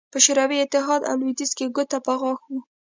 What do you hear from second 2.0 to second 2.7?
په غاښ وو